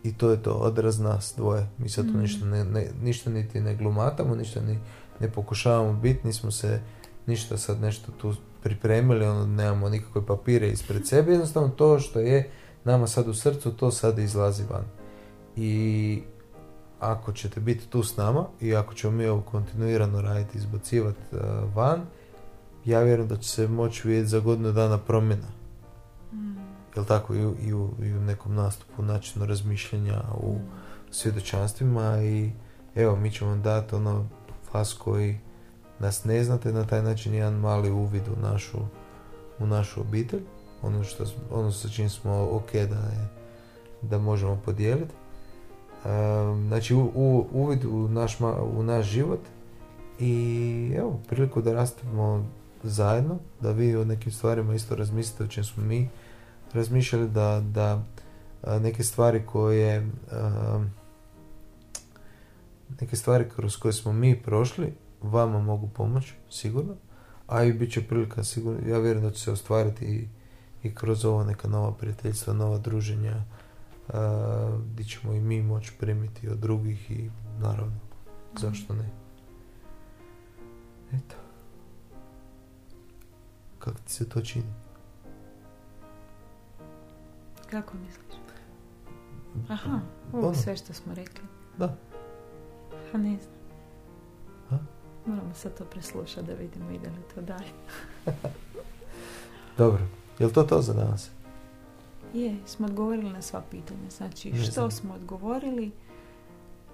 i 0.03 0.13
to 0.13 0.32
je 0.32 0.44
to 0.44 0.51
odraz 0.51 1.00
nas 1.00 1.34
dvoje. 1.38 1.68
Mi 1.77 1.89
sad 1.89 2.06
tu 2.06 2.12
mm. 2.12 2.20
ništa, 2.20 2.46
ne, 2.46 2.65
ne, 2.65 2.88
ništa 3.03 3.30
niti 3.30 3.62
ne 3.62 3.75
glumatamo, 3.75 4.36
ništa 4.36 4.62
ni, 4.62 4.80
ne 5.20 5.32
pokušavamo 5.32 5.94
biti, 5.94 6.27
nismo 6.27 6.51
se 6.51 6.82
ništa 7.25 7.58
sad 7.58 7.82
nešto 7.82 8.12
tu 8.12 8.34
pripremili, 8.63 9.25
ono, 9.25 9.46
nemamo 9.46 9.89
nikakve 9.89 10.25
papire 10.25 10.70
ispred 10.70 11.08
sebe, 11.08 11.32
jednostavno 11.32 11.70
to 11.70 12.00
što 12.00 12.20
je 12.20 12.50
nama 12.84 13.08
sad 13.08 13.27
u 13.27 13.34
srcu, 13.34 13.72
to 13.72 13.91
sad 13.91 14.20
izlazi 14.20 14.63
van. 14.70 14.86
I 15.56 16.22
ako 17.01 17.34
ćete 17.34 17.60
biti 17.60 17.88
tu 17.88 18.03
s 18.03 18.17
nama 18.17 18.46
i 18.60 18.75
ako 18.75 18.93
ćemo 18.93 19.17
mi 19.17 19.27
ovo 19.27 19.41
kontinuirano 19.41 20.22
raditi, 20.22 20.58
izbacivati 20.58 21.20
uh, 21.31 21.39
van, 21.75 22.01
ja 22.86 23.00
vjerujem 23.01 23.27
da 23.27 23.38
će 23.38 23.50
se 23.50 23.67
moći 23.67 24.08
vidjeti 24.08 24.29
za 24.29 24.39
godinu 24.39 24.72
dana 24.72 24.98
promjena. 24.98 25.48
Mm. 26.34 26.55
Jel 26.96 27.05
tako? 27.05 27.36
I, 27.36 27.39
i, 27.39 27.74
u, 27.74 27.89
I 28.01 28.13
u 28.13 28.22
nekom 28.22 28.55
nastupu, 28.55 29.03
načinu 29.03 29.46
razmišljanja, 29.46 30.22
u 30.41 30.55
mm. 30.55 30.70
svjedočanstvima 31.12 32.24
i 32.24 32.51
evo, 32.96 33.15
mi 33.15 33.31
ćemo 33.31 33.55
dati 33.55 33.96
ono 33.96 34.25
vas 34.74 34.93
koji 34.93 35.39
nas 36.00 36.24
ne 36.24 36.43
znate, 36.43 36.74
na 36.74 36.86
taj 36.86 37.03
način 37.03 37.34
jedan 37.34 37.53
mali 37.53 37.91
uvid 37.91 38.24
u 38.27 38.41
našu, 38.41 38.77
u 39.60 39.65
našu 39.65 40.01
obitelj, 40.01 40.41
ono, 40.81 41.03
što, 41.03 41.24
ono 41.51 41.72
sa 41.72 41.89
čim 41.89 42.10
smo 42.10 42.50
ok 42.51 42.72
da, 42.74 42.79
je, 42.79 43.27
da 44.01 44.17
možemo 44.17 44.62
podijeliti. 44.65 45.13
Znači, 46.67 46.93
u, 46.96 47.48
uvid 47.51 47.86
u 47.86 48.08
naš, 48.08 48.38
u 48.74 48.84
naš 48.84 49.05
život 49.05 49.39
i 50.20 50.93
evo, 50.98 51.20
priliku 51.27 51.62
da 51.62 51.74
rastemo 51.74 52.46
zajedno, 52.84 53.38
da 53.62 53.72
vi 53.72 53.96
o 53.96 54.05
nekim 54.05 54.31
stvarima 54.31 54.75
isto 54.75 54.96
razmislite 54.96 55.43
o 55.43 55.48
čem 55.48 55.63
smo 55.63 55.84
mi 55.84 56.10
razmišljali, 56.74 57.29
da, 57.29 57.63
da 57.74 58.03
neke 58.79 59.03
stvari 59.03 59.46
koje 59.46 60.08
neke 63.01 63.15
stvari 63.15 63.46
kroz 63.55 63.77
koje 63.77 63.93
smo 63.93 64.13
mi 64.13 64.41
prošli 64.41 64.93
vama 65.22 65.60
mogu 65.60 65.88
pomoći, 65.88 66.34
sigurno, 66.50 66.93
a 67.48 67.63
i 67.63 67.74
bit 67.74 67.93
će 67.93 68.08
prilika 68.08 68.43
sigurno, 68.43 68.89
ja 68.89 69.00
vjerujem 69.00 69.29
da 69.29 69.31
će 69.31 69.43
se 69.43 69.51
ostvariti 69.51 70.05
i, 70.05 70.27
i 70.88 70.96
kroz 70.96 71.25
ovo 71.25 71.43
neka 71.43 71.67
nova 71.67 71.91
prijateljstva, 71.93 72.53
nova 72.53 72.77
druženja, 72.77 73.43
gdje 74.93 75.05
ćemo 75.05 75.34
i 75.34 75.39
mi 75.39 75.62
moći 75.62 75.93
primiti 76.00 76.50
od 76.50 76.58
drugih 76.58 77.12
i 77.12 77.29
naravno, 77.60 78.00
zašto 78.60 78.93
ne. 78.93 79.10
Eto. 81.13 81.36
Kako 83.79 83.98
ti 84.00 84.11
se 84.14 84.29
to 84.29 84.42
čini? 84.42 84.74
Kako 87.70 87.98
misliš? 87.98 88.42
Aha, 89.70 90.00
ovo 90.33 90.48
ono. 90.48 90.55
sve 90.55 90.77
što 90.77 90.94
smo 90.94 91.14
rekli. 91.14 91.44
Da. 91.77 91.96
A 93.14 93.18
ne 93.18 93.37
znam. 93.37 93.55
Ha? 94.70 94.77
Moramo 95.25 95.53
sad 95.53 95.77
to 95.77 95.85
preslušati 95.85 96.48
da 96.48 96.53
vidimo 96.53 96.92
ide 96.92 97.09
li 97.09 97.35
to 97.35 97.42
dalje. 97.42 97.72
Dobro. 99.77 100.03
Je 100.40 100.46
li 100.46 100.53
to 100.53 100.64
to 100.64 100.81
za 100.81 100.94
danas? 100.94 101.29
Je, 102.33 102.55
smo 102.65 102.85
odgovorili 102.85 103.29
na 103.29 103.41
sva 103.41 103.61
pitanja. 103.72 104.09
Znači, 104.09 104.55
što 104.55 104.91
smo 104.91 105.13
odgovorili, 105.13 105.91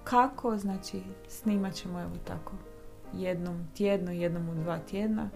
kako, 0.03 0.57
znači, 0.57 1.01
snimat 1.27 1.73
ćemo 1.73 2.01
evo 2.01 2.15
tako 2.27 2.53
jednom 3.13 3.67
tjedno, 3.73 4.11
jednom 4.11 4.49
u 4.49 4.55
dva 4.55 4.79
tjedna 4.79 5.29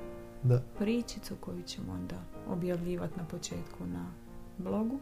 da. 0.44 0.62
pričicu 0.80 1.36
koju 1.40 1.62
ćemo 1.66 1.94
onda 1.94 2.16
objavljivati 2.50 3.18
na 3.18 3.26
početku 3.26 3.86
na 3.94 4.06
blogu. 4.58 5.00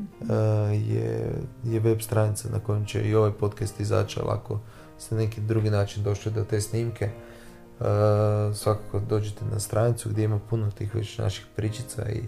mhm. 0.00 0.32
e, 0.32 0.34
je, 0.74 1.32
je 1.64 1.80
web 1.80 2.00
stranica 2.00 2.48
na 2.52 2.58
kojem 2.58 2.86
će 2.86 3.02
i 3.02 3.14
ovaj 3.14 3.32
podcast 3.32 3.80
izaći, 3.80 4.20
ali 4.22 4.30
ako 4.30 4.58
ste 4.98 5.14
neki 5.14 5.40
drugi 5.40 5.70
način 5.70 6.02
došli 6.02 6.32
do 6.32 6.44
te 6.44 6.60
snimke, 6.60 7.04
uh, 7.04 7.10
svakako 8.54 9.00
dođete 9.08 9.44
na 9.52 9.60
stranicu 9.60 10.08
gdje 10.08 10.24
ima 10.24 10.38
puno 10.50 10.70
tih 10.70 10.94
već 10.94 11.18
naših 11.18 11.46
pričica 11.56 12.08
i 12.08 12.20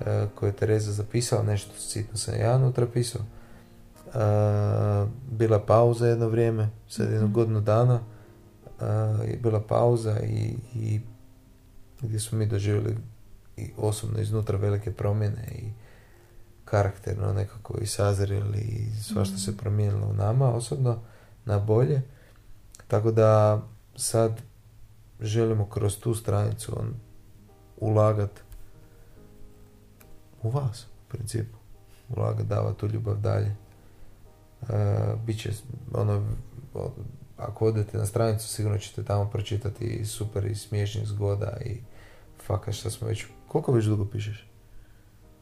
uh, 0.00 0.06
koje 0.34 0.48
je 0.48 0.56
Tereza 0.56 0.92
zapisala, 0.92 1.42
nešto 1.42 1.72
sitno 1.78 2.16
sam 2.16 2.40
ja 2.40 2.56
unutra 2.56 2.86
pisao. 2.86 3.22
bila 5.30 5.60
pauza 5.60 6.06
jedno 6.06 6.28
vrijeme, 6.28 6.68
sad 6.88 7.10
jednu 7.10 7.26
mhm. 7.26 7.34
godinu 7.34 7.60
dana, 7.60 8.00
je 9.24 9.38
bila 9.42 9.60
pauza 9.60 10.20
i, 10.20 10.54
i 10.74 11.00
gdje 12.00 12.20
smo 12.20 12.38
mi 12.38 12.46
doživjeli 12.46 12.96
i 13.56 13.70
osobno 13.76 14.20
iznutra 14.20 14.58
velike 14.58 14.92
promjene 14.92 15.48
i 15.52 15.72
karakterno 16.64 17.32
nekako 17.32 17.78
i 17.80 17.86
sazreli 17.86 18.58
i 18.58 18.90
svašta 19.02 19.38
se 19.38 19.50
mhm. 19.50 19.58
promijenilo 19.58 20.06
u 20.06 20.12
nama 20.12 20.54
osobno 20.54 20.98
na 21.44 21.58
bolje. 21.58 22.02
Tako 22.88 23.10
da 23.10 23.62
sad 23.96 24.42
želimo 25.20 25.68
kroz 25.68 25.98
tu 25.98 26.14
stranicu 26.14 26.72
on 26.78 26.94
ulagat 27.76 28.40
u 30.42 30.50
vas 30.50 30.84
u 30.84 31.08
principu. 31.08 31.56
Ulagat, 32.08 32.46
davati 32.46 32.78
tu 32.78 32.86
ljubav 32.86 33.20
dalje. 33.20 33.56
Uh, 34.62 34.68
Biće 35.26 35.52
ono 35.92 36.26
ako 37.36 37.66
odete 37.66 37.98
na 37.98 38.06
stranicu 38.06 38.48
sigurno 38.48 38.78
ćete 38.78 39.04
tamo 39.04 39.30
pročitati 39.30 40.04
super 40.04 40.46
i 40.46 40.54
smiješnih 40.54 41.06
zgoda 41.06 41.56
i 41.64 41.80
faka 42.46 42.72
šta 42.72 42.90
smo 42.90 43.08
već 43.08 43.26
koliko 43.48 43.72
već 43.72 43.84
dugo 43.84 44.04
pišeš? 44.04 44.50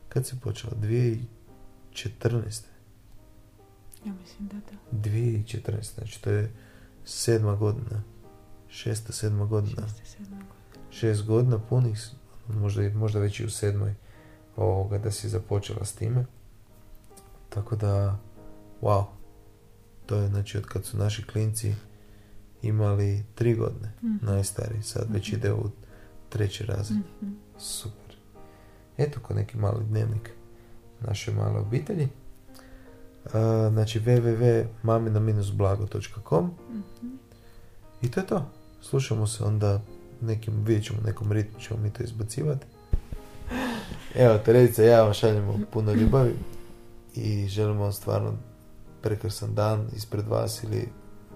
Kad 0.09 0.27
si 0.27 0.41
počela? 0.41 0.73
2014. 0.77 2.63
Ja 4.05 4.13
mislim 4.13 4.49
da 4.49 4.57
da. 4.57 4.99
2014. 5.11 5.95
Znači 5.95 6.23
to 6.23 6.31
je 6.31 6.53
sedma 7.05 7.57
godina. 7.57 8.14
Šesta, 8.75 9.13
sedma 9.13 9.45
godina. 9.45 9.83
Šesta, 9.83 10.05
sedma 10.05 10.37
godina. 10.37 10.55
Šest 10.91 11.27
godina 11.27 11.59
punih, 11.59 12.09
možda, 12.49 12.91
možda 12.95 13.19
već 13.19 13.41
i 13.41 13.45
u 13.45 13.51
sedmoj 13.51 13.95
ovoga, 14.57 14.99
da 14.99 15.11
si 15.11 15.29
započela 15.29 15.85
s 15.85 15.93
time. 15.93 16.27
Tako 17.49 17.77
da, 17.77 18.19
wow, 18.83 19.05
to 20.07 20.17
je 20.17 20.29
znači 20.29 20.59
od 20.59 20.67
kad 20.67 20.85
su 20.85 20.97
naši 20.97 21.27
klinci 21.27 21.75
imali 22.63 23.25
tri 23.35 23.55
godine, 23.55 23.93
mm 24.03 24.19
najstariji, 24.23 24.83
sad 24.83 25.07
već 25.13 25.29
mhm. 25.29 25.37
ide 25.37 25.53
u 25.53 25.71
treći 26.29 26.67
razred. 26.67 26.99
mm 26.99 27.05
Super. 27.59 28.17
Eto 28.99 29.21
ko 29.21 29.35
neki 29.35 29.59
mali 29.59 29.85
dnevnik 29.85 30.31
naše 31.01 31.33
male 31.33 31.61
obitelji. 31.61 32.09
Uh, 33.25 33.31
znači 33.73 34.01
www.mamina-blago.com 34.01 36.47
mm 36.47 36.83
i 38.03 38.11
to 38.11 38.21
je 38.21 38.27
to. 38.27 38.51
Slušamo 38.85 39.27
se 39.27 39.45
onda 39.45 39.81
nekim, 40.21 40.65
vidjet 40.65 40.85
ćemo 40.85 40.99
nekom 41.07 41.33
ritmu, 41.33 41.61
ćemo 41.61 41.81
mi 41.81 41.91
to 41.91 42.03
izbacivati. 42.03 42.67
Evo, 44.15 44.39
Terezica, 44.39 44.83
ja 44.83 45.03
vam 45.03 45.13
šaljemo 45.13 45.59
puno 45.73 45.93
ljubavi 45.93 46.35
i 47.15 47.47
želimo 47.49 47.83
vam 47.83 47.93
stvarno 47.93 48.33
prekrasan 49.03 49.55
dan 49.55 49.89
ispred 49.97 50.29
vas 50.29 50.63
ili 50.63 50.89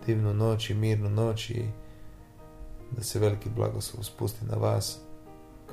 divnu 0.06 0.34
noć 0.34 0.70
i 0.70 0.74
mirnu 0.74 1.10
noć 1.10 1.50
i 1.50 1.64
da 2.90 3.02
se 3.02 3.18
veliki 3.18 3.48
blagoslov 3.56 4.04
spusti 4.04 4.46
na 4.46 4.56
vas 4.56 4.98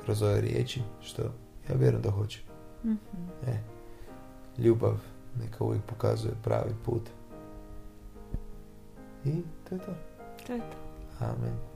kroz 0.04 0.22
ove 0.22 0.40
riječi, 0.40 0.82
što 1.00 1.22
ja 1.68 1.74
vjerujem 1.74 2.02
da 2.02 2.10
hoće. 2.10 2.40
Mm-hmm. 2.84 3.28
E, 3.46 3.58
ljubav 4.58 4.98
neka 5.40 5.64
uvijek 5.64 5.82
pokazuje 5.82 6.34
pravi 6.44 6.74
put. 6.84 7.02
I 9.24 9.32
to 9.68 9.74
je 9.74 9.80
to. 9.80 9.94
To 10.46 10.52
je 10.52 10.60
to. 10.60 10.85
Amen. 11.20 11.75